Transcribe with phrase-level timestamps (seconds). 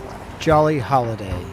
[0.00, 0.16] possible.
[0.38, 1.44] Jolly holiday.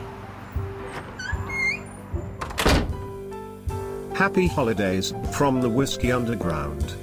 [4.14, 6.96] Happy holidays from the Whiskey Underground.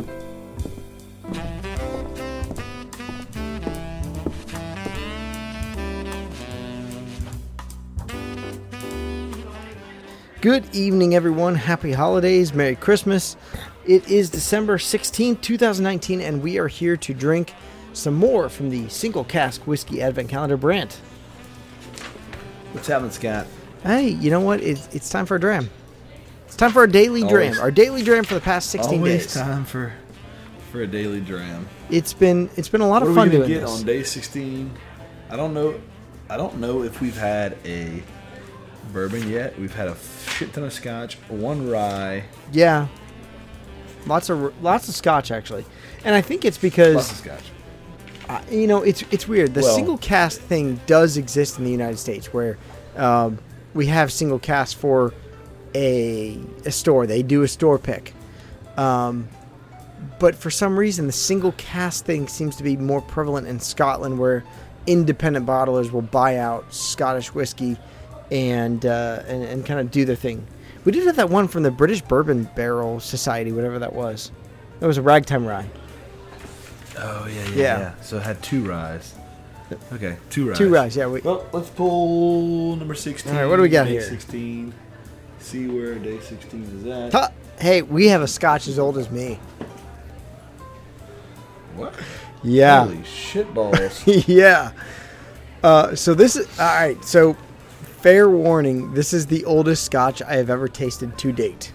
[10.41, 11.55] Good evening, everyone.
[11.55, 12.53] Happy holidays.
[12.53, 13.37] Merry Christmas.
[13.85, 17.55] It is December 16th, 2019, and we are here to drink
[17.93, 20.97] some more from the single cask whiskey advent calendar brand.
[22.77, 23.47] What's happening, Scott?
[23.83, 24.61] Hey, you know what?
[24.61, 25.71] It's, it's time for a dram.
[26.45, 27.53] It's time for our daily Always.
[27.55, 27.61] dram.
[27.63, 29.33] Our daily dram for the past 16 Always days.
[29.35, 29.95] time for
[30.71, 31.67] for a daily dram.
[31.89, 33.71] It's been it's been a lot What of fun doing get this.
[33.81, 34.71] on day 16?
[35.31, 35.81] I don't know.
[36.29, 38.03] I don't know if we've had a
[38.93, 39.59] bourbon yet.
[39.59, 39.97] We've had a
[40.29, 42.89] shit ton of scotch, one rye, Yeah.
[44.07, 45.65] Lots of lots of scotch actually.
[46.05, 47.45] And I think it's because lots of scotch.
[48.29, 49.55] Uh, you know, it's it's weird.
[49.55, 52.59] The Well- single cask thing does exist in the United States, where
[52.97, 53.39] um,
[53.75, 55.13] we have single cask for
[55.75, 57.07] a a store.
[57.07, 58.15] They do a store pick,
[58.77, 59.29] um,
[60.19, 64.19] but for some reason, the single cask thing seems to be more prevalent in Scotland,
[64.19, 64.45] where
[64.87, 67.77] independent bottlers will buy out Scottish whiskey
[68.31, 70.47] and uh, and, and kind of do their thing.
[70.85, 74.31] We did have that one from the British Bourbon Barrel Society, whatever that was.
[74.81, 75.69] That was a ragtime rye.
[76.99, 77.79] Oh yeah, yeah, Yeah.
[77.79, 77.95] yeah.
[78.03, 79.15] So it had two ryes.
[79.93, 80.59] Okay, two ryes.
[80.59, 81.07] Two ryes, yeah.
[81.09, 83.33] We, Well, let's pull number 16.
[83.33, 84.03] All right, what do we got day here?
[84.03, 84.73] 16.
[85.41, 87.13] See where day 16 is at.
[87.13, 89.39] Ha- Hey, we have a scotch as old as me.
[91.75, 91.95] What?
[92.43, 92.85] Yeah.
[92.85, 94.07] Holy shit balls.
[94.29, 94.73] yeah.
[95.63, 97.03] Uh, so this is all right.
[97.05, 97.35] So,
[98.03, 101.73] fair warning: this is the oldest Scotch I have ever tasted to date.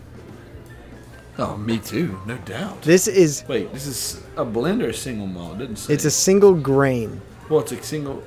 [1.37, 2.81] Oh, me too, no doubt.
[2.81, 5.55] This is Wait, this is a blend or a single malt?
[5.55, 5.93] It didn't say.
[5.93, 8.21] it's a single grain, well, it's a single,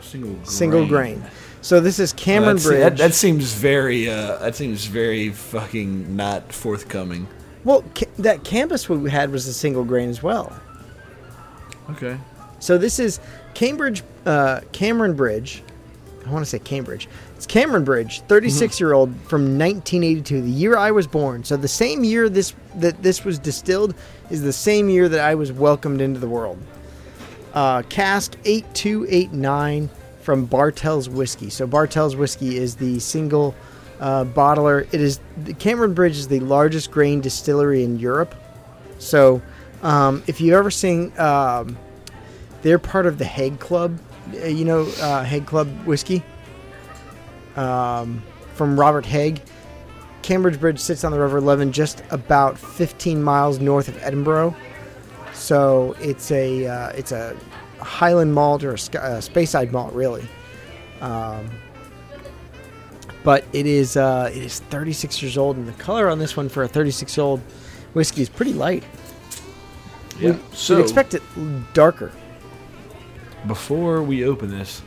[0.00, 0.44] single, grain.
[0.46, 1.24] single grain.
[1.62, 2.80] So this is Well, Cameron that's- Bridge.
[2.80, 4.08] That, that seems very.
[4.08, 7.26] Uh, that seems very fucking not forthcoming.
[7.64, 10.52] well, ca- that Cambus we had was a single grain as well.
[11.90, 12.18] Okay.
[12.60, 13.20] So this is
[13.54, 15.62] Cambridge, uh, Cameron Bridge.
[16.26, 17.08] I want to say Cambridge.
[17.40, 21.42] It's Cameron Bridge, 36 year old from 1982, the year I was born.
[21.42, 23.94] So the same year this that this was distilled
[24.28, 26.58] is the same year that I was welcomed into the world.
[27.54, 29.88] Uh, cask 8289
[30.20, 31.48] from Bartels Whiskey.
[31.48, 33.54] So Bartels Whiskey is the single
[34.00, 34.86] uh, bottler.
[34.92, 38.34] It is the Cameron Bridge is the largest grain distillery in Europe.
[38.98, 39.40] So
[39.82, 41.78] um, if you ever seen um,
[42.60, 43.98] they're part of the Haig Club.
[44.34, 46.22] Uh, You know, uh, Haig Club whiskey
[47.56, 48.22] um,
[48.54, 49.40] from Robert Haig.
[50.22, 54.54] Cambridge Bridge sits on the River Leven, just about 15 miles north of Edinburgh.
[55.32, 57.36] So it's a uh, it's a
[57.78, 60.24] Highland malt or a, sc- uh, Speyside malt, really.
[61.00, 61.48] Um,
[63.24, 66.48] but it is uh, it is 36 years old, and the color on this one
[66.48, 67.40] for a 36 year old
[67.94, 68.84] whiskey is pretty light.
[70.18, 70.32] Yeah.
[70.32, 71.22] We'd, so we'd expect it
[71.72, 72.12] darker.
[73.46, 74.82] before we open this,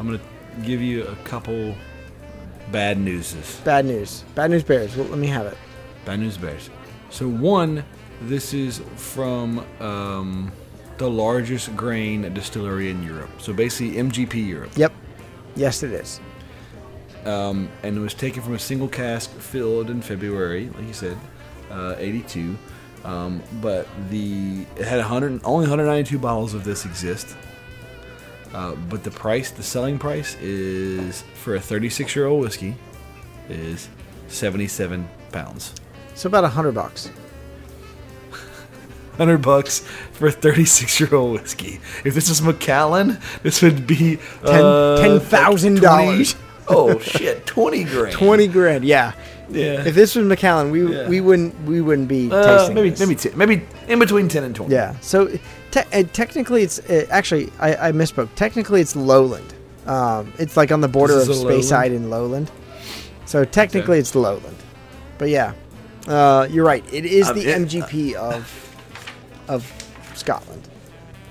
[0.00, 0.20] I'm gonna
[0.64, 1.76] give you a couple
[2.72, 3.60] bad newses.
[3.64, 4.24] Bad news.
[4.34, 4.96] Bad news bears.
[4.96, 5.56] Well, let me have it.
[6.04, 6.70] Bad news bears.
[7.10, 7.84] So one,
[8.22, 10.52] this is from um,
[10.98, 13.30] the largest grain distillery in Europe.
[13.38, 14.72] So basically MGP Europe.
[14.76, 14.92] Yep.
[15.56, 16.20] Yes, it is.
[17.24, 21.16] um, and it was taken from a single cask filled in February, like you said,
[21.70, 22.56] uh, 82.
[23.04, 27.36] Um, but the it had 100, only 192 bottles of this exist.
[28.54, 32.74] Uh, but the price, the selling price, is for a 36 year old whiskey,
[33.48, 33.88] is
[34.28, 35.74] 77 pounds.
[36.14, 37.08] So about a hundred bucks.
[39.16, 39.80] 100 bucks
[40.12, 41.80] for a 36 year old whiskey.
[42.04, 46.34] If this is Macallan, this would be uh, ten thousand dollars.
[46.34, 48.12] 20 Oh shit, 20 grand.
[48.16, 48.84] Twenty grand.
[48.86, 49.12] Yeah.
[49.50, 49.84] Yeah.
[49.86, 51.06] If this was Macallan, we Yeah.
[51.08, 53.00] we wouldn't we wouldn't be Uh, tasting maybe this.
[53.00, 54.72] maybe t- maybe in between ten and twenty.
[54.74, 54.94] Yeah.
[55.00, 55.28] So
[55.74, 58.28] te- uh, technically, it's uh, actually I, I misspoke.
[58.36, 59.54] Technically, it's lowland.
[59.86, 62.50] Um, it's like on the border of This is a Speyside and Lowland.
[63.26, 64.56] So technically, it's lowland.
[65.18, 65.54] But yeah,
[66.06, 66.84] uh, you're right.
[66.92, 68.76] It is Um, the it- MGP of
[69.48, 69.70] of
[70.14, 70.68] Scotland.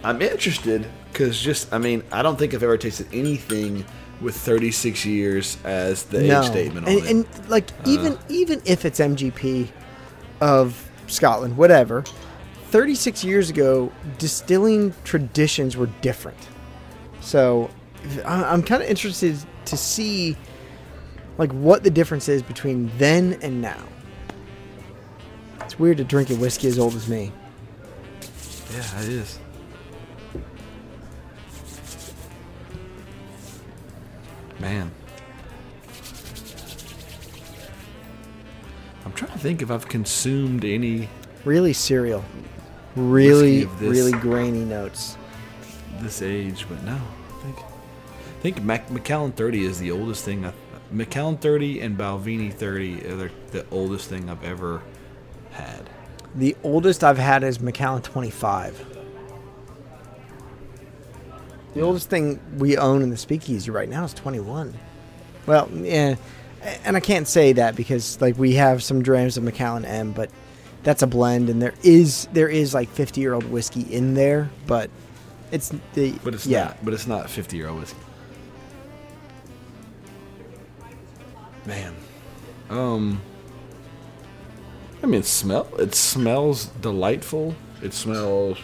[0.04, 3.86] I'm interested because just I mean I don't think I've ever tasted anything
[4.22, 7.10] with 36 years as the age statement on and, it.
[7.12, 9.70] and like even even if it's MGP
[10.42, 12.04] of Scotland, whatever.
[12.74, 16.40] 36 years ago, distilling traditions were different.
[17.22, 17.70] So
[18.26, 20.36] I'm kind of interested to see
[21.38, 23.78] like what the difference is between then and now.
[25.62, 27.32] It's weird to drink a whiskey as old as me.
[28.74, 29.40] yeah, it is.
[34.60, 34.90] Man.
[39.06, 41.08] I'm trying to think if I've consumed any
[41.46, 42.24] Really cereal.
[42.96, 45.18] Really, this- really grainy notes.
[46.02, 46.96] this age, but no.
[47.30, 50.46] I think I think Mac- Macallan 30 is the oldest thing.
[50.46, 50.52] I,
[50.92, 54.82] Macallan 30 and Balvenie 30 are the, the oldest thing I've ever
[55.52, 55.90] had.
[56.36, 58.86] The oldest I've had is Macallan 25.
[61.74, 64.74] The oldest thing we own in the speakeasy right now is 21.
[65.48, 66.16] Well, yeah,
[66.86, 70.30] and I can't say that because like we have some drams of Macallan M, but
[70.84, 74.50] that's a blend, and there is there is like 50 year old whiskey in there,
[74.68, 74.90] but
[75.52, 76.66] it's the But it's yeah.
[76.66, 76.86] not.
[76.86, 78.00] But it's not 50 year old whiskey.
[81.66, 81.96] Man,
[82.70, 83.22] um,
[85.02, 85.68] I mean, smell.
[85.80, 87.56] It smells delightful.
[87.82, 88.58] It smells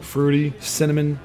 [0.00, 1.20] fruity, cinnamon,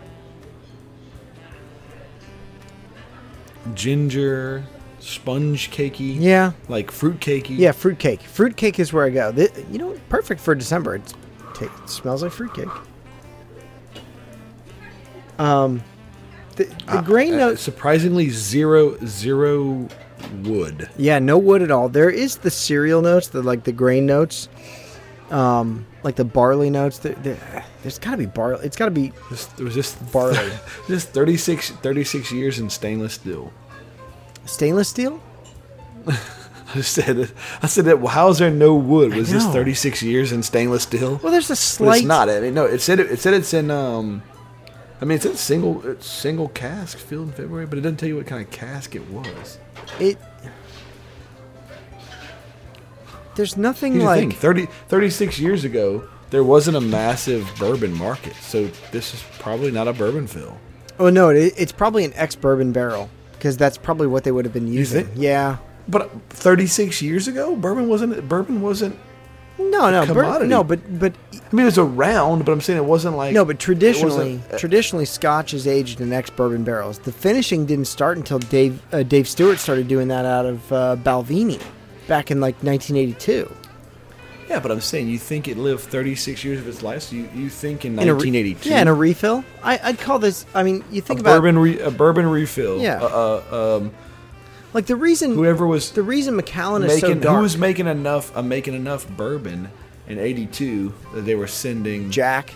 [3.73, 4.63] ginger,
[5.01, 6.15] sponge cakey.
[6.19, 7.57] Yeah, like fruit cakey.
[7.57, 8.21] yeah, fruit cake.
[8.21, 9.31] Fruit cake is where I go.
[9.31, 10.95] Thi- you know, perfect for December.
[10.95, 11.13] It's,
[11.53, 12.67] ta- it smells like fruit cake.
[15.39, 15.83] Um,
[16.55, 17.61] the, the grain Uh, notes.
[17.61, 19.87] surprisingly zero zero
[20.43, 20.89] wood.
[20.97, 21.89] Yeah, no wood at all.
[21.89, 24.49] There is the cereal notes, the like the grain notes,
[25.31, 26.99] um, like the barley notes.
[26.99, 28.63] There, there, has got to be barley.
[28.65, 29.11] It's got to be
[29.57, 30.51] it was just Barley.
[30.87, 33.51] just 36, 36 years in stainless steel.
[34.45, 35.21] Stainless steel.
[36.73, 37.99] I said, it- I said that.
[37.99, 39.13] Well, how is there no wood?
[39.13, 41.19] Was this thirty six years in stainless steel?
[41.21, 41.97] Well, there's a but slight.
[41.97, 42.29] it's not.
[42.29, 42.65] I mean, no.
[42.65, 43.69] It said it, it said it's in.
[43.69, 44.23] Um,
[45.01, 48.07] I mean, it's in single it's single cask filled in February, but it doesn't tell
[48.07, 49.57] you what kind of cask it was.
[49.99, 50.17] It.
[53.35, 54.19] There's nothing Here's the like.
[54.19, 59.71] thing: 30, 36 years ago, there wasn't a massive bourbon market, so this is probably
[59.71, 60.57] not a bourbon fill.
[60.99, 63.09] Oh no, it, it's probably an ex bourbon barrel
[63.41, 65.09] because that's probably what they would have been using.
[65.15, 65.57] Yeah.
[65.87, 68.29] But thirty six years ago, bourbon wasn't.
[68.29, 68.95] Bourbon wasn't.
[69.57, 70.47] No, no, bur- commodity.
[70.47, 73.43] no, but but I mean, it was around, but I'm saying it wasn't like no,
[73.43, 76.99] but traditionally, wasn't- uh, traditionally, Scotch is aged in ex bourbon barrels.
[76.99, 80.95] The finishing didn't start until Dave uh, Dave Stewart started doing that out of uh,
[81.03, 81.61] Balvenie,
[82.07, 83.51] back in like 1982.
[84.51, 87.29] Yeah, but I'm saying you think it lived 36 years of its life, so you,
[87.33, 88.69] you think in In a re- 1982.
[88.69, 89.45] yeah, in a refill.
[89.63, 90.45] I, I'd call this.
[90.53, 92.81] I mean, you a think about bourbon re, a bourbon refill.
[92.81, 93.01] Yeah.
[93.01, 93.91] Uh, uh, um,
[94.73, 97.37] like the reason whoever was the reason Macallan is so dark.
[97.37, 99.69] who was making enough uh, making enough bourbon
[100.07, 102.53] in 82 that they were sending Jack,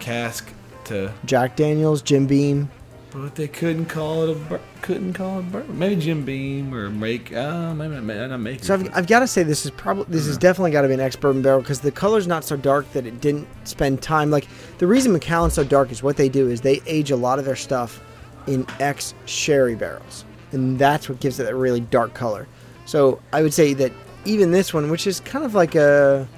[0.00, 0.48] cask
[0.86, 2.68] to Jack Daniels, Jim Beam.
[3.12, 5.78] But they couldn't call it a bur- couldn't call it bourbon.
[5.78, 9.26] Maybe Jim Beam or make uh maybe not, not make So I've, I've got to
[9.26, 11.80] say this is probably this is definitely got to be an ex bourbon barrel because
[11.80, 14.30] the color's not so dark that it didn't spend time.
[14.30, 14.46] Like
[14.78, 17.44] the reason Macallan's so dark is what they do is they age a lot of
[17.44, 18.00] their stuff
[18.46, 22.46] in ex sherry barrels, and that's what gives it that really dark color.
[22.86, 23.92] So I would say that
[24.24, 26.28] even this one, which is kind of like a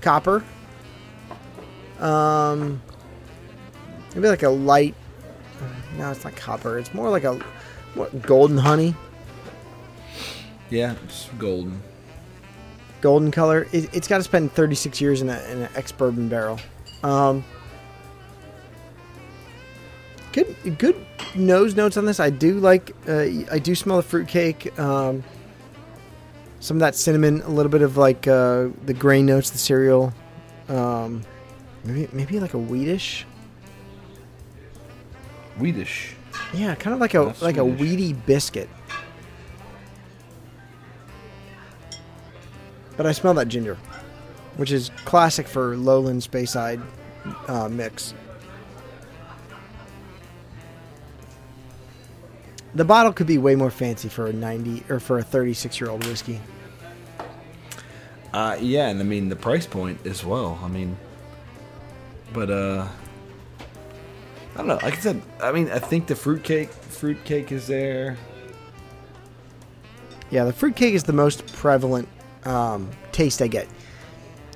[0.00, 0.44] copper,
[2.00, 2.82] um,
[4.14, 4.94] maybe like a light.
[5.96, 6.78] No, it's not copper.
[6.78, 7.34] It's more like a
[7.94, 8.94] what, golden honey.
[10.70, 11.82] yeah it's golden
[13.02, 13.66] golden color.
[13.72, 16.58] It, it's got to spend 36 years in, a, in an ex bourbon barrel.
[17.02, 17.44] Um,
[20.32, 20.96] good, good
[21.34, 22.18] nose notes on this.
[22.18, 22.96] I do like.
[23.06, 24.78] Uh, I do smell the fruitcake.
[24.78, 25.22] Um,
[26.60, 30.14] some of that cinnamon, a little bit of like uh, the grain notes, the cereal.
[30.68, 31.22] Um,
[31.84, 33.24] maybe maybe like a wheatish.
[35.58, 36.12] Wheatish
[36.54, 37.80] Yeah, kind of like a like a Swedish.
[37.80, 38.68] weedy biscuit.
[42.96, 43.76] But I smell that ginger,
[44.56, 46.82] which is classic for lowland Speyside
[47.48, 48.14] uh, mix.
[52.74, 55.90] The bottle could be way more fancy for a 90 or for a 36 year
[55.90, 56.40] old whiskey.
[58.32, 60.58] Uh, yeah, and I mean the price point as well.
[60.62, 60.96] I mean,
[62.32, 62.88] but uh,
[64.54, 64.78] I don't know.
[64.82, 68.16] Like I said, I mean, I think the fruitcake, fruitcake is there.
[70.30, 72.08] Yeah, the fruitcake is the most prevalent
[72.44, 73.68] um, taste I get.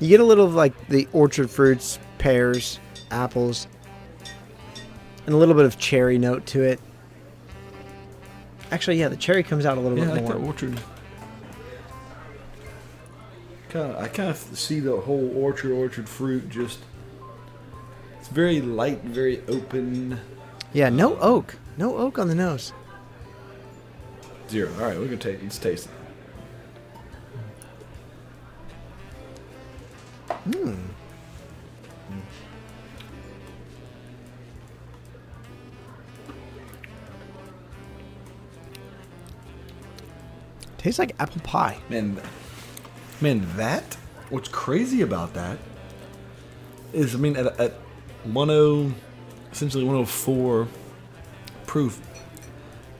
[0.00, 2.78] You get a little of like the orchard fruits, pears,
[3.10, 3.66] apples,
[5.24, 6.80] and a little bit of cherry note to it.
[8.70, 10.34] Actually, yeah, the cherry comes out a little Yeah, I bit like more.
[10.34, 10.80] that orchard.
[13.70, 16.48] Kind of, I kind of see the whole orchard, orchard fruit.
[16.48, 16.80] Just
[18.26, 20.18] it's very light, very open.
[20.72, 22.72] Yeah, no oak, no oak on the nose.
[24.48, 24.68] Zero.
[24.74, 25.40] All right, we're gonna take.
[25.44, 25.92] Let's taste it.
[30.52, 30.74] Hmm.
[40.78, 41.78] Tastes like apple pie.
[41.88, 42.20] Man,
[43.20, 43.94] man, that
[44.30, 45.58] what's crazy about that
[46.92, 47.85] is, I mean, at, at
[48.32, 48.94] 10,
[49.52, 50.68] essentially 104
[51.66, 52.00] proof,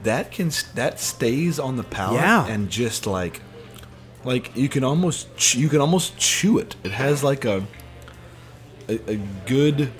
[0.03, 2.45] that can that stays on the palate Yeah.
[2.47, 3.41] and just like,
[4.23, 6.75] like you can almost you can almost chew it.
[6.83, 7.65] It has like a
[8.89, 9.15] a, a
[9.45, 9.91] good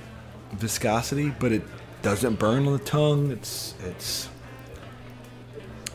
[0.52, 1.62] viscosity, but it
[2.02, 3.30] doesn't burn on the tongue.
[3.32, 4.28] It's it's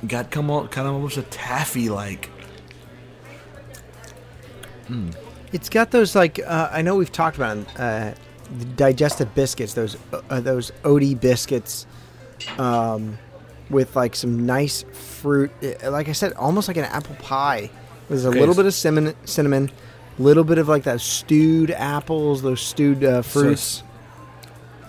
[0.08, 2.30] got come on kind of almost a taffy like.
[5.52, 8.14] It's got those like uh, I know we've talked about uh,
[8.76, 9.98] digestive biscuits, those
[10.30, 11.86] uh, those OD biscuits,
[12.58, 13.18] um,
[13.70, 15.52] with like some nice fruit.
[15.84, 17.70] uh, Like I said, almost like an apple pie.
[18.10, 19.72] There's a Okay, little bit of cinnamon, cinnamon,
[20.20, 23.84] little bit of like that stewed apples, those stewed uh, fruits.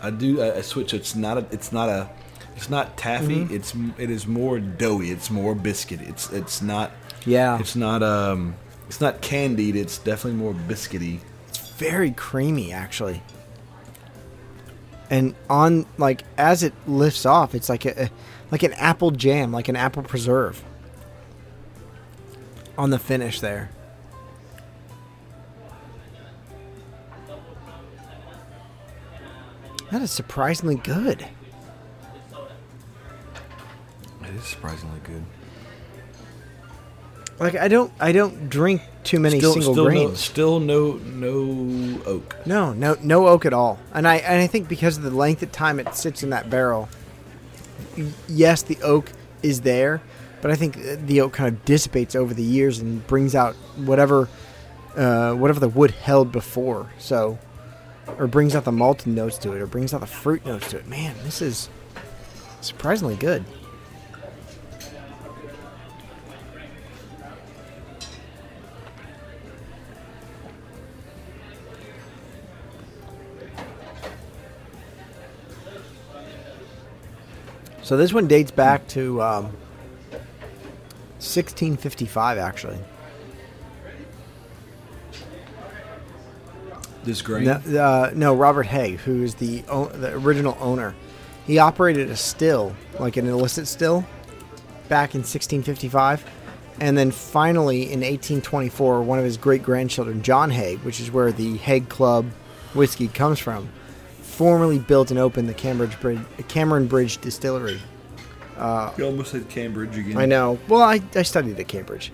[0.03, 0.93] I do I, I switch.
[0.93, 1.47] It's not a.
[1.51, 2.11] It's not a.
[2.57, 3.45] It's not taffy.
[3.45, 3.55] Mm-hmm.
[3.55, 5.11] It's it is more doughy.
[5.11, 6.01] It's more biscuit.
[6.03, 6.93] It's it's not.
[7.25, 8.57] yeah, It's not um.
[8.87, 9.77] It's not candied.
[9.77, 11.21] It's definitely more biscuity.
[11.49, 13.23] it's very creamy actually.
[15.11, 18.11] And on like as it lifts off, it's like a,
[18.51, 20.63] like an apple jam, like an apple preserve.
[22.77, 23.71] On the finish there.
[29.91, 31.25] That is surprisingly good.
[34.23, 35.25] It is surprisingly good.
[37.45, 40.19] Like I don't I don't drink too many still, single still no, grains.
[40.19, 42.35] still no no oak.
[42.47, 43.79] No, no, no oak at all.
[43.93, 46.49] And I and I think because of the length of time it sits in that
[46.49, 46.89] barrel,
[48.27, 50.01] yes, the oak is there,
[50.41, 53.55] but I think uh, the oak kind of dissipates over the years and brings out
[53.77, 54.31] whatever,
[54.97, 56.91] uh, whatever the wood held before.
[56.99, 57.39] So,
[58.17, 60.79] or brings out the malted notes to it, or brings out the fruit notes to
[60.79, 60.89] it.
[60.89, 61.69] Man, this is
[62.63, 63.45] surprisingly good.
[77.85, 79.45] So this one dates back to um,
[81.21, 82.79] 1655, actually.
[87.05, 87.45] This grain.
[87.45, 90.95] No, uh, no, Robert Haig, who is the o- the original owner,
[91.47, 94.07] he operated a still, like an illicit still,
[94.89, 96.25] back in 1655,
[96.81, 101.31] and then finally in 1824, one of his great grandchildren, John Haig, which is where
[101.33, 102.25] the Haig Club
[102.73, 103.69] whiskey comes from,
[104.35, 107.81] formally built and opened the Cambridge Bridge, Cameron Bridge Distillery.
[108.99, 110.17] you almost said Cambridge again.
[110.17, 110.59] I know.
[110.69, 112.13] Well, I, I studied at Cambridge.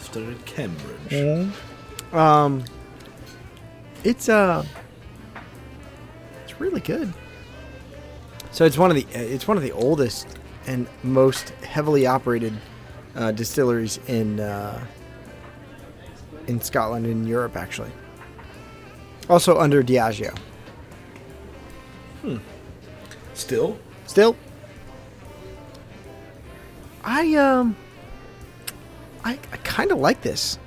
[0.00, 1.52] Studied at Cambridge.
[2.12, 2.64] Um,
[4.04, 4.64] it's uh,
[6.44, 7.12] it's really good.
[8.52, 10.26] So it's one of the it's one of the oldest
[10.66, 12.52] and most heavily operated
[13.16, 14.84] uh, distilleries in uh,
[16.46, 17.90] in Scotland and Europe, actually.
[19.32, 20.36] Also under Diageo.
[23.32, 23.78] Still.
[24.06, 24.36] Still,
[27.02, 27.74] I um,
[29.24, 30.58] I, I kind of like this,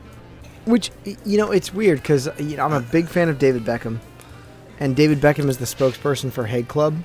[0.66, 4.00] which you know it's weird because you know I'm a big fan of David Beckham,
[4.80, 6.96] and David Beckham is the spokesperson for Haig Club,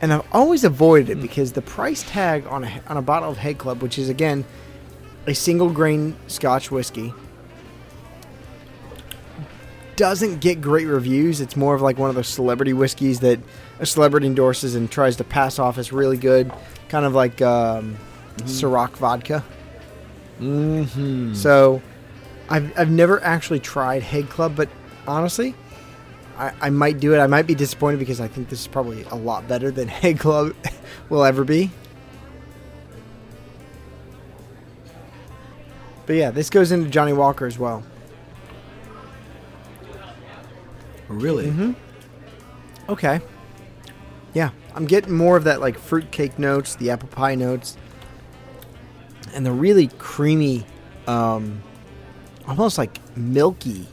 [0.00, 3.36] and I've always avoided it because the price tag on a on a bottle of
[3.36, 4.46] Haig Club, which is again
[5.26, 7.12] a single grain Scotch whiskey,
[10.00, 11.42] doesn't get great reviews.
[11.42, 13.38] It's more of like one of those celebrity whiskeys that
[13.80, 16.50] a celebrity endorses and tries to pass off as really good,
[16.88, 17.98] kind of like um,
[18.38, 19.44] Ciroc vodka.
[20.40, 21.34] Mm-hmm.
[21.34, 21.82] So,
[22.48, 24.70] I've I've never actually tried Haig Club, but
[25.06, 25.54] honestly,
[26.38, 27.18] I, I might do it.
[27.18, 30.18] I might be disappointed because I think this is probably a lot better than Haig
[30.18, 30.54] Club
[31.10, 31.70] will ever be.
[36.06, 37.84] But yeah, this goes into Johnnie Walker as well.
[41.10, 41.46] Really?
[41.46, 41.72] Mm-hmm.
[42.90, 43.20] Okay.
[44.32, 47.76] Yeah, I'm getting more of that like fruitcake notes, the apple pie notes,
[49.34, 50.64] and the really creamy,
[51.08, 51.62] um,
[52.46, 53.88] almost like milky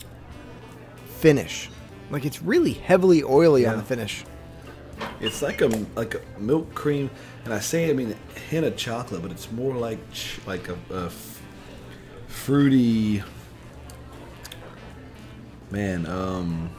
[1.19, 1.69] finish.
[2.11, 4.23] Like it's really heavily oily on the finish.
[5.19, 7.09] It's like a like a milk cream,
[7.43, 10.69] and I say I mean a hint of chocolate, but it's more like ch- like
[10.69, 11.41] a, a f-
[12.27, 13.23] fruity.
[15.71, 16.69] Man, um,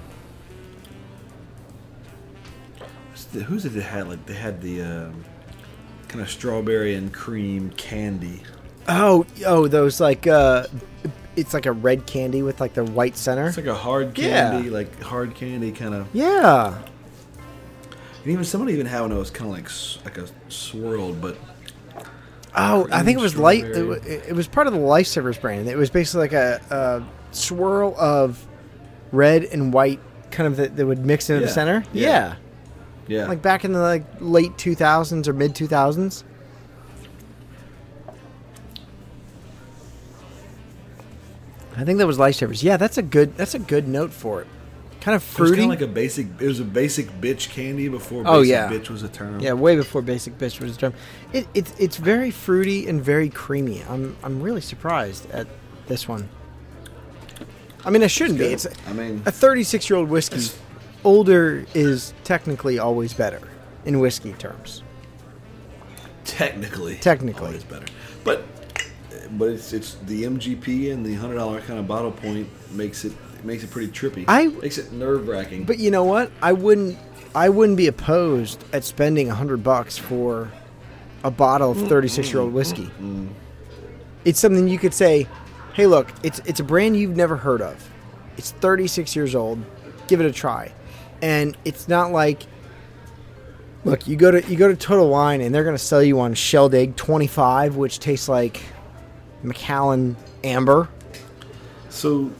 [3.32, 5.25] the- who's it that had like they had the um
[6.08, 8.42] kind of strawberry and cream candy?
[8.88, 10.66] Oh, oh, those like uh,
[11.37, 13.47] it's like a red candy with like the white center.
[13.49, 14.52] It's like a hard Yeah.
[14.52, 16.08] candy, like hard candy kind of.
[16.14, 16.78] yeah,
[18.23, 19.70] And even somebody even had one that was kind of like
[20.04, 21.37] like a swirled, but
[22.56, 23.64] Oh, I think it was light.
[23.64, 24.14] It, strawberry.
[24.28, 25.68] it was part of the Lifesavers brand.
[25.68, 28.44] It was basically like a, a swirl of
[29.12, 31.85] red and white, kind of that, that would mix into the center.
[31.92, 32.08] Yeah.
[32.08, 32.35] Yeah.
[33.08, 33.26] Yeah.
[33.26, 36.24] like back in the like late two thousands or mid two thousands.
[41.76, 42.62] I think that was Lifesavers.
[42.62, 43.36] Yeah, that's a good.
[43.36, 44.48] That's a good note for it.
[45.00, 45.62] Kind of it was fruity.
[45.62, 46.26] kind of like a basic.
[46.40, 48.24] It was a basic bitch candy before.
[48.26, 48.68] Oh, yeah.
[48.68, 49.38] bitch was a term.
[49.38, 50.94] Yeah, way before Basic Bitch was a term.
[51.32, 53.84] It, it's it's very fruity and very creamy.
[53.88, 55.46] I'm I'm really surprised at
[55.86, 56.28] this one.
[57.84, 58.46] I mean, I shouldn't be.
[58.46, 60.40] It's I mean- a 36 year old whiskey.
[61.04, 63.40] Older is technically always better
[63.84, 64.82] in whiskey terms.
[66.24, 67.46] Technically, Technically.
[67.46, 67.86] always better.
[68.24, 68.42] But
[69.32, 73.12] but it's it's the MGP and the hundred dollar kind of bottle point makes it
[73.44, 74.24] makes it pretty trippy.
[74.28, 75.64] I- makes it nerve wracking.
[75.64, 76.30] But you know what?
[76.42, 76.98] I wouldn't
[77.34, 80.50] I wouldn't be opposed at spending a hundred bucks for
[81.24, 82.90] a bottle of mm, 36 year old mm, whiskey.
[83.00, 83.28] Mm,
[84.24, 85.26] it's something you could say,
[85.74, 87.88] "Hey, look, it's it's a brand you've never heard of.
[88.36, 89.62] It's 36 years old.
[90.08, 90.72] Give it a try."
[91.20, 92.44] And it's not like
[93.84, 96.20] look, you go to you go to Total Wine and they're going to sell you
[96.20, 98.62] on Shelled Egg 25, which tastes like
[99.42, 100.88] Macallan Amber.
[101.88, 102.30] So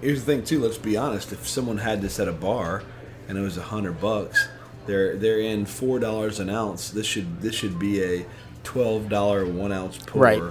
[0.00, 0.60] here's the thing too.
[0.60, 1.32] Let's be honest.
[1.32, 2.82] If someone had this at a bar
[3.28, 4.48] and it was a hundred bucks,
[4.86, 6.90] they're they're in four dollars an ounce.
[6.90, 8.26] This should this should be a
[8.64, 10.42] twelve dollar one ounce pour Right.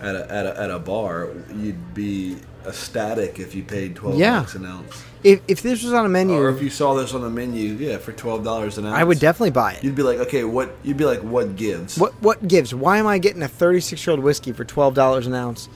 [0.00, 1.28] At a, at a at a bar.
[1.54, 2.36] You'd be
[2.66, 4.40] ecstatic if you paid twelve Yeah.
[4.40, 5.02] bucks an ounce.
[5.24, 7.72] If if this was on a menu, Or if you saw this on the menu,
[7.74, 9.82] yeah, for twelve dollars an ounce, I would definitely buy it.
[9.84, 10.70] You'd be like, okay, what?
[10.84, 11.98] You'd be like, what gives?
[11.98, 12.74] What what gives?
[12.74, 15.68] Why am I getting a 36 year old whiskey for twelve dollars an ounce?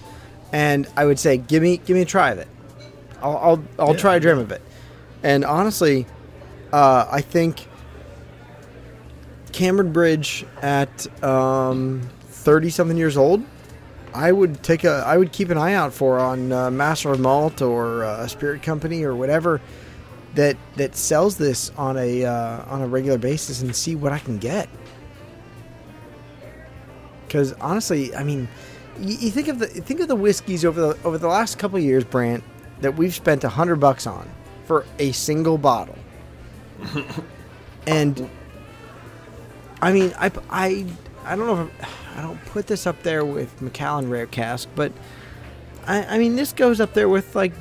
[0.52, 2.48] And I would say, give me give me a try of it.
[3.22, 4.00] I'll I'll, I'll Yeah.
[4.00, 4.62] try a dram of it.
[5.24, 6.06] And honestly,
[6.72, 7.66] uh, I think
[9.52, 13.42] Cameron Bridge at thirty something years old,
[14.14, 17.20] I would take a I would keep an eye out for on uh, Master of
[17.20, 19.60] Malt or uh, a Spirit Company or whatever
[20.34, 24.18] that that sells this on a uh, on a regular basis and see what I
[24.18, 24.68] can get.
[27.26, 28.48] Because honestly, I mean,
[28.98, 31.78] you, you think of the think of the whiskeys over the over the last couple
[31.78, 32.44] of years, Brant,
[32.80, 34.28] that we've spent a hundred bucks on
[34.64, 35.98] for a single bottle,
[37.86, 38.28] and
[39.80, 40.86] I mean, I I
[41.24, 44.92] I don't know if I don't put this up there with Macallan Rare Cask, but
[45.86, 47.52] I I mean this goes up there with like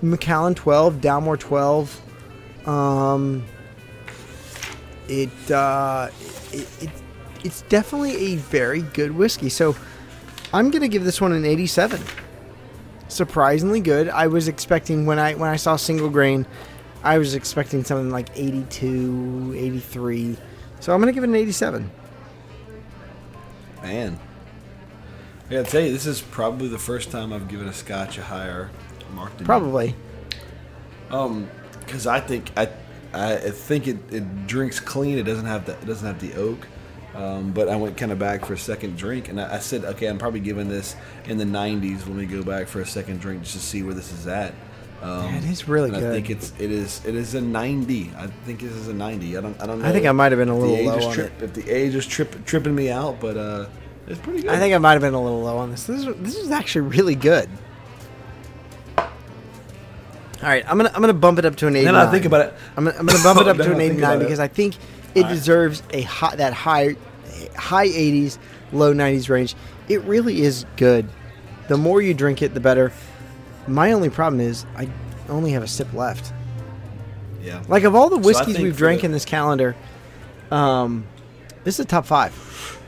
[0.00, 2.00] Macallan twelve, Dalmore twelve.
[2.66, 3.44] Um,
[5.08, 6.08] it uh,
[6.52, 6.90] it, it
[7.44, 9.48] it's definitely a very good whiskey.
[9.48, 9.76] So
[10.52, 12.00] I'm gonna give this one an 87.
[13.08, 14.08] Surprisingly good.
[14.08, 16.46] I was expecting when I when I saw single grain,
[17.02, 20.36] I was expecting something like 82, 83.
[20.80, 21.90] So I'm gonna give it an 87.
[23.82, 24.18] Man,
[25.48, 28.22] I gotta tell you, this is probably the first time I've given a Scotch a
[28.22, 28.70] higher
[29.14, 29.46] mark than you.
[29.46, 29.94] Probably.
[31.10, 32.68] Um, because I think I,
[33.12, 35.18] I think it, it drinks clean.
[35.18, 36.66] It doesn't have the it doesn't have the oak.
[37.14, 39.84] Um, but I went kind of back for a second drink, and I, I said,
[39.84, 43.20] okay, I'm probably giving this in the 90s when we go back for a second
[43.20, 44.54] drink just to see where this is at.
[45.02, 46.04] Um, it is really good.
[46.04, 48.12] I think it's it is it is a 90.
[48.16, 49.36] I think this is a 90.
[49.36, 49.88] I don't I don't know.
[49.88, 52.06] I think I might have been a little low on trip, If the age is
[52.06, 53.66] trip, tripping me out, but uh,
[54.06, 54.50] it's pretty good.
[54.52, 55.84] I think I might have been a little low on this.
[55.84, 57.48] This is, this is actually really good.
[60.42, 61.94] All right, I'm gonna I'm gonna bump it up to an 89.
[61.94, 62.54] Then I think about it.
[62.76, 64.18] I'm gonna, I'm gonna bump it up to an 89 about it.
[64.24, 64.74] because I think
[65.14, 65.28] it All right.
[65.30, 66.96] deserves a high, that high
[67.56, 68.38] high 80s,
[68.72, 69.54] low 90s range.
[69.88, 71.08] It really is good.
[71.68, 72.92] The more you drink it, the better.
[73.66, 74.88] My only problem is I
[75.28, 76.32] only have a sip left.
[77.42, 77.62] Yeah.
[77.68, 79.74] Like of all the whiskeys think we've drank the- in this calendar,
[80.50, 81.06] um,
[81.64, 82.78] this is a top five.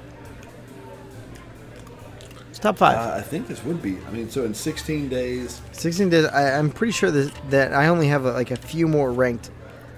[2.51, 2.97] It's top five.
[2.97, 3.99] Uh, I think this would be.
[4.07, 6.27] I mean, so in 16 days, 16 days.
[6.27, 9.51] I, I'm pretty sure that, that I only have like a few more ranked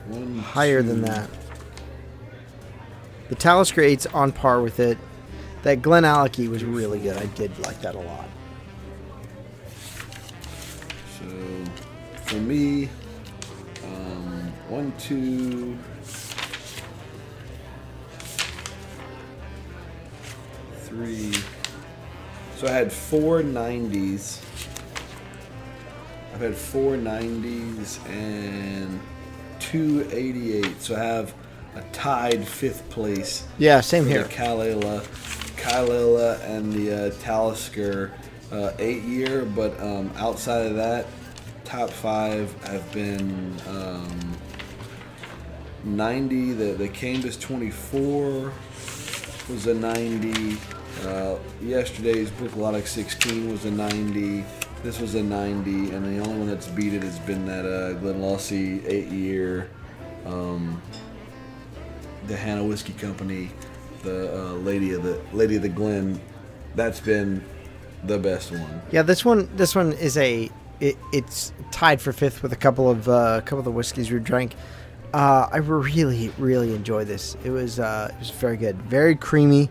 [0.08, 1.28] one higher than that.
[3.28, 4.98] The Talisker 8's on par with it.
[5.64, 7.16] That Glenallachie was really good.
[7.16, 8.25] I did like that a lot.
[12.26, 12.88] For me,
[13.84, 15.78] um, one, two,
[20.82, 21.32] three.
[22.56, 24.40] So I had four 90s.
[26.34, 29.00] I've had four 90s and
[29.60, 30.80] two 88s.
[30.80, 31.34] So I have
[31.76, 34.24] a tied fifth place Yeah, same here.
[34.24, 35.00] The Caol Ila,
[35.56, 38.12] Kalila, and the uh, Talisker
[38.50, 41.06] uh, eight year, but um, outside of that,
[41.66, 44.36] top five have been um,
[45.84, 46.52] 90.
[46.52, 48.52] The the Cambus 24
[49.48, 50.56] was a 90.
[51.04, 54.44] Uh, yesterday's Bruichladdich 16 was a 90.
[54.82, 57.94] This was a 90, and the only one that's beat it has been that uh,
[57.94, 59.68] Glen Lawsey eight year,
[60.24, 60.80] um,
[62.28, 63.50] the Hannah Whiskey Company,
[64.02, 66.20] the uh, Lady of the Lady of the Glen.
[66.76, 67.42] That's been
[68.04, 68.82] the best one.
[68.92, 72.90] Yeah, this one this one is a it, it's tied for fifth with a couple
[72.90, 74.54] of uh, a couple of the whiskeys we drank.
[75.14, 77.36] Uh, I really really enjoyed this.
[77.44, 79.70] It was uh, it was very good, very creamy,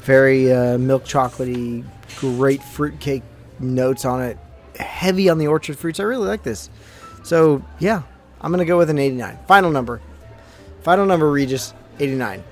[0.00, 1.84] very uh, milk chocolatey,
[2.16, 3.22] great fruitcake
[3.58, 4.38] notes on it,
[4.78, 6.00] heavy on the orchard fruits.
[6.00, 6.70] I really like this.
[7.22, 8.02] So yeah,
[8.40, 9.38] I'm gonna go with an 89.
[9.46, 10.00] Final number,
[10.82, 12.42] final number, Regis 89.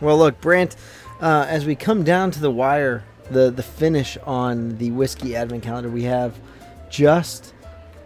[0.00, 0.74] Well, look, Brant,
[1.20, 5.62] uh, as we come down to the wire, the the finish on the whiskey advent
[5.62, 6.38] calendar, we have
[6.90, 7.54] just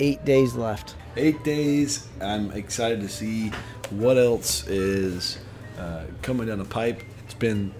[0.01, 0.95] eight days left.
[1.17, 2.09] Eight days.
[2.21, 3.51] I'm excited to see
[3.91, 5.39] what else is
[5.79, 7.03] uh, coming down the pipe.
[7.25, 7.75] It's been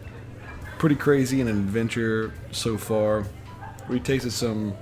[0.79, 3.27] pretty crazy and an adventure so far.
[3.89, 4.75] We tasted some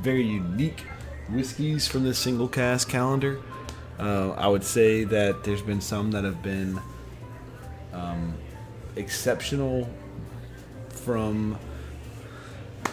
[0.00, 0.84] very unique
[1.30, 3.40] whiskeys from this single cask calendar.
[3.98, 6.80] Uh, I would say that there's been some that have been
[7.92, 8.34] um,
[8.96, 9.88] exceptional
[11.08, 11.58] from,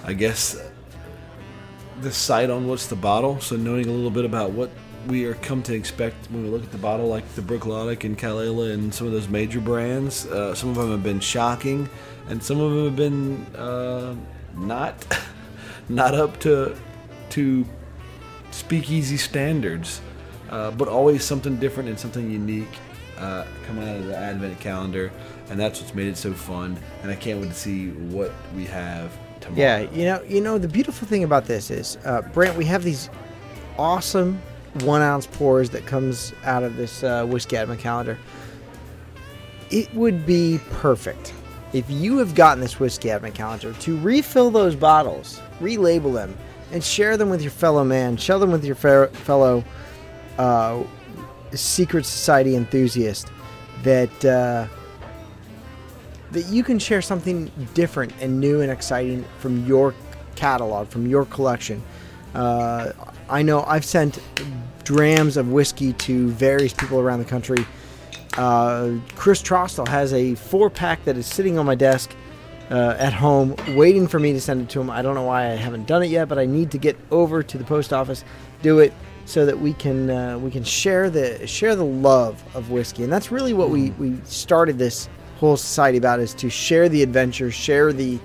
[0.06, 0.58] I guess,
[1.99, 3.41] the sight on what's the bottle.
[3.41, 4.69] So knowing a little bit about what
[5.08, 8.17] we are come to expect when we look at the bottle, like the Bruichladdich and
[8.17, 10.28] Caol Ila and some of those major brands.
[10.28, 11.89] Uh, some of them have been shocking,
[12.30, 14.15] and some of them have been uh,
[14.56, 14.95] not
[15.89, 16.73] not up to
[17.32, 17.65] to
[18.51, 19.99] speakeasy standards,
[20.51, 22.80] uh, but always something different and something unique
[23.17, 25.12] uh, coming out of the Advent calendar,
[25.49, 26.77] and that's what's made it so fun.
[27.01, 29.62] And I can't wait to see what we have tomorrow.
[29.62, 32.21] Yeah, you know, you know, the beautiful thing about this is, uh,
[32.58, 33.10] we have these
[33.77, 34.41] awesome
[34.81, 38.17] one ounce pours that comes out of this uh, whiskey advent calendar.
[39.71, 41.34] It would be perfect
[41.73, 46.38] if you have gotten this whiskey advent calendar to refill those bottles, relabel them,
[46.71, 49.63] and share them with your fellow man, share them with your fe- fellow
[50.38, 50.81] uh,
[51.53, 53.27] secret society enthusiast.
[53.84, 54.67] That uh,
[56.36, 59.95] that you can share something different and new and exciting from your
[60.36, 61.82] catalog, from your collection.
[62.34, 62.91] Uh,
[63.30, 64.19] I know I've sent
[64.84, 67.65] drams of whiskey to various people around the country.
[68.38, 72.13] Uh, Chris Trostel has a four pack that is sitting on my desk
[72.69, 74.89] uh, at home, waiting for me to send it to him.
[74.89, 77.43] I don't know why I haven't done it yet, but I need to get over
[77.43, 78.26] to the post office,
[78.62, 78.91] do it,
[79.24, 83.13] so that we can uh, we can share the share the love of whiskey, and
[83.13, 85.08] that's really what we we started this
[85.53, 88.19] society about is to share the adventure, share the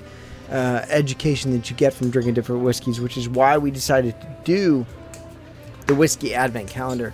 [0.51, 4.37] uh, education that you get from drinking different whiskeys, which is why we decided to
[4.45, 4.87] do
[5.87, 7.13] the whiskey advent calendar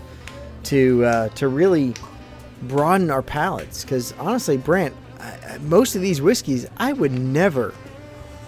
[0.65, 1.95] to uh, to really
[2.63, 3.83] broaden our palates.
[3.83, 4.95] Because honestly, Brant,
[5.63, 7.75] most of these whiskeys I would never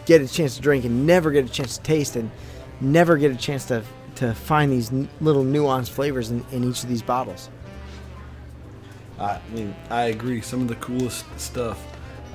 [0.06, 2.30] get a chance to drink and never get a chance to taste and
[2.80, 3.82] never get a chance to
[4.16, 7.50] to find these n- little nuanced flavors in, in each of these bottles.
[9.20, 10.40] I mean, I agree.
[10.40, 11.82] Some of the coolest stuff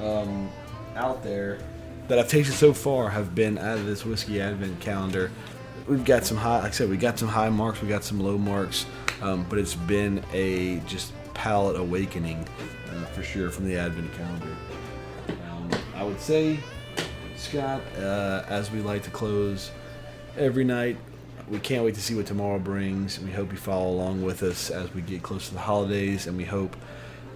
[0.01, 0.49] um,
[0.95, 1.59] out there
[2.07, 5.31] that I've tasted so far have been out of this whiskey advent calendar.
[5.87, 8.19] We've got some high, like I said, we got some high marks, we got some
[8.19, 8.85] low marks,
[9.21, 12.45] um, but it's been a just palate awakening
[12.89, 14.55] uh, for sure from the advent calendar.
[15.29, 16.59] Um, I would say,
[17.37, 19.71] Scott, uh, as we like to close
[20.37, 20.97] every night,
[21.49, 23.19] we can't wait to see what tomorrow brings.
[23.19, 26.37] We hope you follow along with us as we get close to the holidays, and
[26.37, 26.75] we hope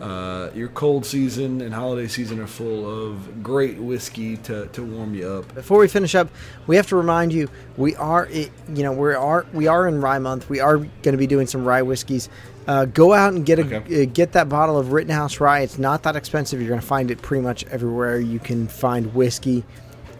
[0.01, 5.15] uh, your cold season and holiday season are full of great whiskey to, to warm
[5.15, 5.55] you up.
[5.55, 6.29] Before we finish up,
[6.67, 8.49] we have to remind you we are you
[8.83, 10.49] know we are we are in rye month.
[10.49, 12.29] We are going to be doing some rye whiskeys.
[12.67, 14.03] Uh, go out and get a Okay.
[14.03, 15.61] uh, get that bottle of Rittenhouse rye.
[15.61, 16.59] It's not that expensive.
[16.59, 19.63] You're going to find it pretty much everywhere you can find whiskey.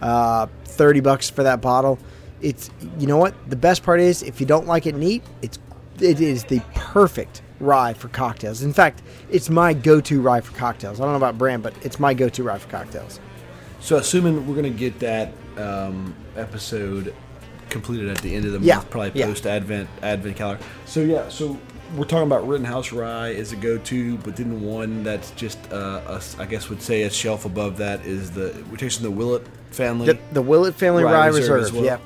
[0.02, 1.98] Uh, Thirty bucks for that bottle.
[2.42, 2.70] It's
[3.00, 5.60] you know what the best part is if you don't like it neat, it's
[6.00, 8.62] it is the perfect rye for cocktails.
[8.62, 11.00] In fact, it's my go-to rye for cocktails.
[11.00, 13.20] I don't know about brand, but it's my go-to rye for cocktails.
[13.80, 17.16] So, assuming we're going to get that um, episode
[17.70, 19.26] completed at the end of the Yeah, month, probably yeah.
[19.26, 20.64] post Advent Advent calendar.
[20.86, 21.58] So, yeah, so
[21.96, 26.22] we're talking about Rittenhouse Rye as a go-to, but then one that's just, uh, a
[26.40, 30.06] I guess, would say a shelf above that is the we're tasting the Willet family.
[30.08, 31.76] The, the Willet Family Rye Rye, Reserve Reserve.
[31.76, 31.84] well.
[31.86, 31.98] Yeah.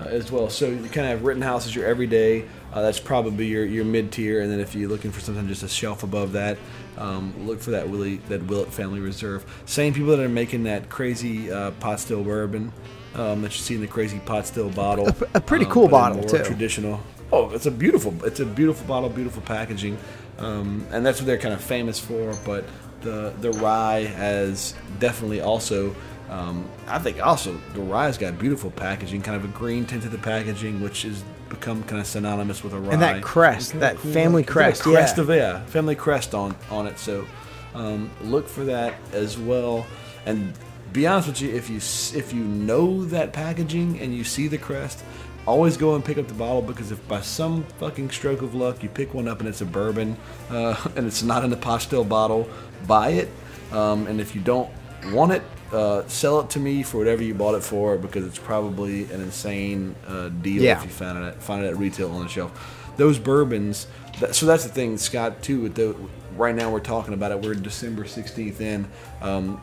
[0.00, 0.48] Uh, as well.
[0.48, 2.44] So you kind of have Rittenhouse as your everyday.
[2.72, 5.62] Uh, that's probably your, your mid tier, and then if you're looking for something just
[5.62, 6.56] a shelf above that,
[6.96, 9.44] um, look for that Willie that Willet Family Reserve.
[9.66, 12.72] Same people that are making that crazy uh, pot still bourbon
[13.14, 15.08] um, that you see in the crazy pot still bottle.
[15.08, 16.44] A- a pretty um, cool bottle, too.
[16.44, 17.00] Traditional.
[17.32, 18.14] Oh, it's a beautiful.
[18.24, 19.98] It's a beautiful bottle, beautiful packaging,
[20.38, 22.34] um, and that's what they're kind of famous for.
[22.44, 22.64] But
[23.02, 25.94] the the rye has definitely also.
[26.30, 30.08] Um, I think also the rye's got beautiful packaging, kind of a green tint to
[30.08, 32.92] the packaging, which has become kind of synonymous with a rye.
[32.92, 35.22] And that crest, that family It's crest, crest yeah.
[35.22, 37.00] of yeah, family crest on on it.
[37.00, 37.26] So
[37.74, 39.84] um, look for that as well.
[40.24, 40.52] And
[40.92, 44.58] be honest with you, if you if you know that packaging and you see the
[44.58, 45.02] crest,
[45.46, 48.84] always go and pick up the bottle because if by some fucking stroke of luck
[48.84, 50.16] you pick one up and it's a bourbon
[50.48, 52.48] uh, and it's not in a pot still bottle,
[52.86, 53.28] buy it.
[53.72, 54.70] Um, and if you don't
[55.12, 58.38] want it, uh, sell it to me for whatever you bought it for because it's
[58.38, 60.78] probably an insane uh, deal Yeah.
[60.78, 62.92] if you find it at, find it at retail on the shelf.
[62.96, 63.86] Those bourbons.
[64.20, 65.42] That, so that's the thing, Scott.
[65.42, 65.60] Too.
[65.62, 65.94] With the
[66.36, 67.40] right now we're talking about it.
[67.42, 68.88] We're December sixteenth in.
[69.22, 69.60] Um,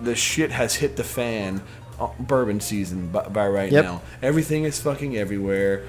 [0.00, 1.62] the shit has hit the fan.
[2.00, 3.84] uh, Bourbon season by, by right Yep.
[3.84, 4.02] now.
[4.22, 5.84] Everything is fucking everywhere.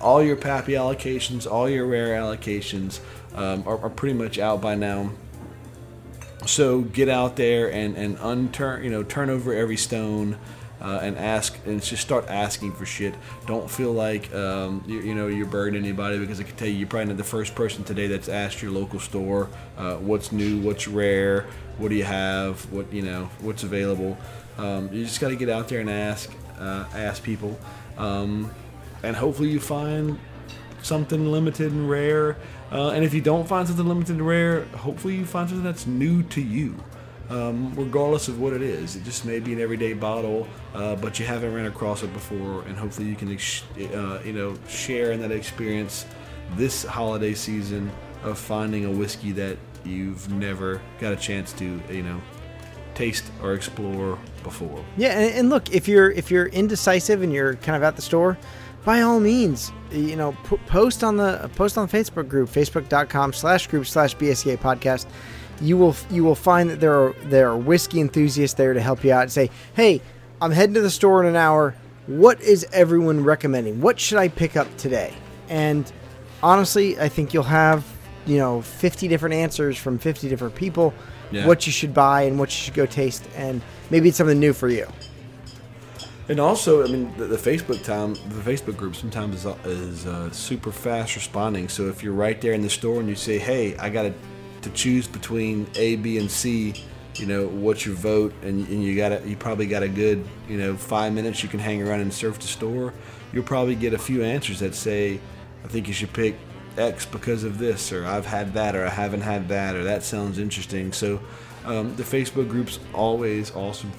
[0.00, 3.00] All your pappy allocations, all your rare allocations
[3.34, 5.10] um, are, are pretty much out by now.
[6.48, 10.38] So get out there and and unturn, you know, turn over every stone.
[10.80, 13.12] Uh, and ask and just start asking for shit.
[13.48, 16.74] Don't feel like um, you, you know you're burdening anybody because I can tell you
[16.74, 20.60] you're probably not the first person today that's asked your local store uh, what's new,
[20.60, 21.46] what's rare,
[21.78, 24.16] what do you have, what you know, what's available.
[24.56, 26.30] Um, you just got to get out there and ask,
[26.60, 27.58] uh, ask people,
[27.96, 28.48] um,
[29.02, 30.16] and hopefully you find
[30.82, 32.36] something limited and rare.
[32.70, 35.86] Uh, and if you don't find something limited and rare, hopefully you find something that's
[35.86, 36.74] new to you,
[37.30, 38.96] um, regardless of what it is.
[38.96, 42.62] It just may be an everyday bottle, uh, but you haven't ran across it before,
[42.62, 43.62] and hopefully you can, ex-
[43.94, 46.06] uh, you know, share in that experience
[46.56, 47.90] this holiday season
[48.24, 52.20] of finding a whiskey that you've never got a chance to, you know,
[52.94, 54.84] taste or explore before.
[54.96, 58.02] Yeah, and, and look, if you're if you're indecisive and you're kind of at the
[58.02, 58.36] store,
[58.84, 63.32] by all means, you know, p- post on the post on the Facebook group, facebook.com
[63.32, 65.06] slash group slash BSEA podcast.
[65.60, 69.04] You will you will find that there are there are whiskey enthusiasts there to help
[69.04, 70.00] you out and say, hey,
[70.40, 71.74] I'm heading to the store in an hour.
[72.06, 73.80] What is everyone recommending?
[73.80, 75.12] What should I pick up today?
[75.48, 75.90] And
[76.42, 77.84] honestly, I think you'll have
[78.26, 80.94] you know 50 different answers from 50 different people.
[81.30, 81.46] Yeah.
[81.46, 83.60] What you should buy and what you should go taste, and
[83.90, 84.86] maybe it's something new for you.
[86.28, 90.30] And also, I mean, the, the Facebook time, the Facebook group sometimes is, is uh,
[90.30, 91.70] super fast responding.
[91.70, 94.12] So if you're right there in the store and you say, "Hey, I got
[94.62, 96.74] to choose between A, B, and C,"
[97.14, 98.34] you know, what's your vote?
[98.42, 101.60] And, and you got you probably got a good, you know, five minutes you can
[101.60, 102.92] hang around and surf the store.
[103.32, 105.20] You'll probably get a few answers that say,
[105.64, 106.36] "I think you should pick
[106.76, 110.02] X because of this," or "I've had that," or "I haven't had that," or "That
[110.02, 111.20] sounds interesting." So
[111.64, 113.92] um, the Facebook group's always awesome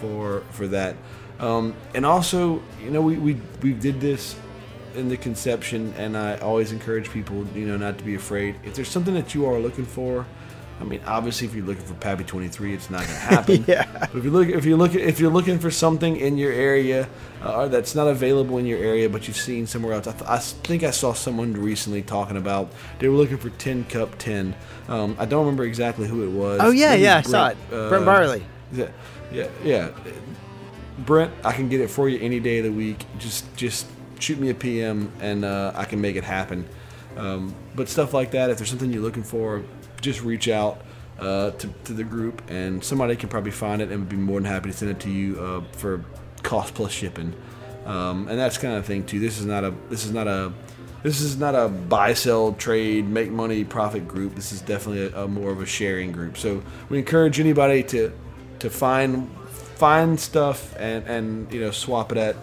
[0.00, 0.96] for for that.
[1.38, 4.36] Um, and also, you know, we, we we did this
[4.94, 8.56] in the conception, and I always encourage people, you know, not to be afraid.
[8.64, 10.24] If there's something that you are looking for,
[10.80, 13.64] I mean, obviously, if you're looking for Pappy 23, it's not going to happen.
[13.68, 13.86] Yeah.
[14.00, 17.08] But if you look, if you look, if you're looking for something in your area,
[17.42, 20.30] uh, or that's not available in your area, but you've seen somewhere else, I, th-
[20.30, 24.54] I think I saw someone recently talking about they were looking for Tin Cup 10.
[24.88, 26.60] Um, I don't remember exactly who it was.
[26.62, 27.56] Oh yeah, Maybe yeah, I saw it.
[27.68, 28.44] Brent, uh, Brent Barley.
[28.72, 28.88] yeah,
[29.32, 29.90] yeah, yeah.
[30.98, 33.04] Brent, I can get it for you any day of the week.
[33.18, 33.86] Just just
[34.18, 36.66] shoot me a PM and uh, I can make it happen.
[37.16, 39.62] Um, but stuff like that, if there's something you're looking for,
[40.00, 40.80] just reach out
[41.18, 44.40] uh, to, to the group and somebody can probably find it and would be more
[44.40, 46.04] than happy to send it to you uh, for
[46.42, 47.34] cost plus shipping.
[47.84, 49.20] Um, and that's kind of thing too.
[49.20, 50.52] This is not a this is not a
[51.02, 54.34] this is not a buy sell trade make money profit group.
[54.34, 56.36] This is definitely a, a more of a sharing group.
[56.36, 58.12] So we encourage anybody to
[58.58, 59.30] to find
[59.76, 62.36] find stuff and and you know swap it at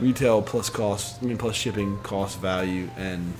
[0.00, 1.22] retail plus cost.
[1.22, 3.32] I mean plus shipping cost value and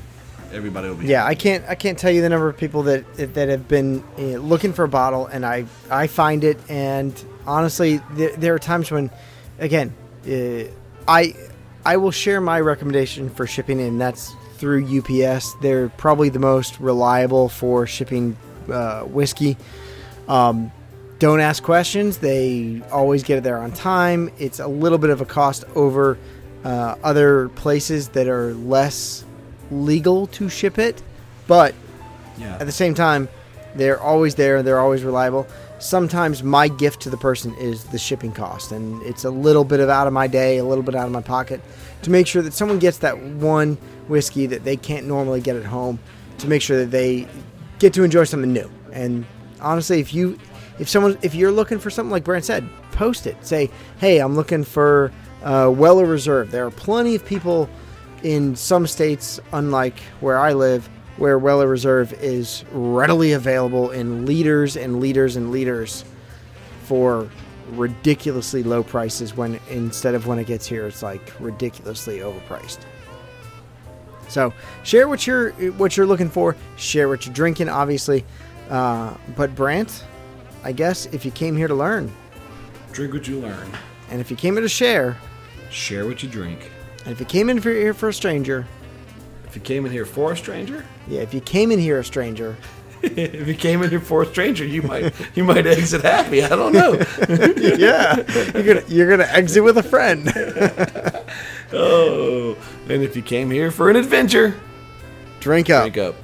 [0.53, 3.05] everybody will be Yeah, I can't I can't tell you the number of people that
[3.35, 7.13] that have been uh, looking for a bottle, and I I find it, and
[7.47, 9.11] honestly, there, there are times when,
[9.59, 9.95] again,
[10.27, 10.65] uh,
[11.07, 11.35] I
[11.85, 15.55] I will share my recommendation for shipping, and that's through UPS.
[15.63, 18.37] They're probably the most reliable for shipping
[18.71, 19.57] uh, whiskey.
[20.29, 20.73] Um,
[21.19, 22.19] don't ask questions.
[22.19, 24.31] They always get it there on time.
[24.39, 26.19] It's a little bit of a cost over
[26.65, 29.25] uh, other places that are less
[29.71, 31.03] legal to ship it,
[31.47, 31.75] but
[32.39, 32.57] yeah.
[32.61, 33.29] at the same time,
[33.75, 34.63] they're always there.
[34.63, 35.47] They're always reliable.
[35.79, 39.79] Sometimes my gift to the person is the shipping cost, and it's a little bit
[39.81, 41.61] of out of my day, a little bit out of my pocket,
[42.03, 43.77] to make sure that someone gets that one
[44.09, 45.99] whiskey that they can't normally get at home,
[46.39, 47.29] to make sure that they
[47.79, 48.69] get to enjoy something new.
[48.93, 49.25] And
[49.61, 50.39] honestly, if you,
[50.79, 53.37] if someone, if you're looking for something like Brent said, post it.
[53.45, 55.13] Say, hey, I'm looking for
[55.43, 56.51] uh, Weller Reserve.
[56.51, 57.69] There are plenty of people
[58.23, 64.77] in some states, unlike where I live, where Weller Reserve is readily available in liters
[64.77, 66.05] and liters and liters
[66.85, 67.29] for
[67.73, 72.79] ridiculously low prices when instead of when it gets here it's like ridiculously overpriced.
[74.29, 74.53] So
[74.85, 76.57] share what you're what you're looking for.
[76.77, 78.25] Share what you're drinking, obviously.
[78.71, 80.05] Uh, but Brant,
[80.69, 82.13] I guess if you came here to learn,
[82.93, 83.71] Drink what you learn.
[84.11, 85.17] and if you came here to share,
[85.71, 86.71] Share what you drink.
[87.05, 88.67] and if you came in here for a stranger,
[89.47, 92.05] If you came in here for a stranger, yeah, if you came in here a
[92.05, 92.55] stranger,
[93.03, 96.43] if you came in here for a stranger, you might you might exit happy.
[96.45, 96.93] I don't know.
[97.79, 98.17] yeah,
[98.53, 100.31] you're gonna you're gonna exit with a friend.
[101.73, 102.57] Oh,
[102.89, 104.55] and if you came here for an adventure,
[105.41, 105.83] Drink up.
[105.85, 106.15] drink up.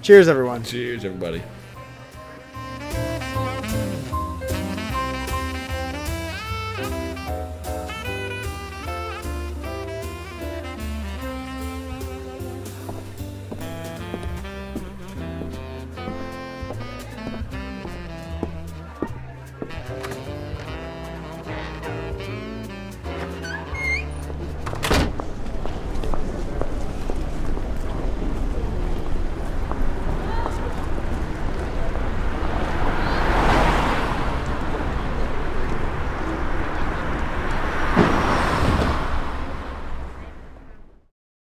[0.00, 0.62] Cheers, everyone.
[0.62, 1.42] Cheers, everybody.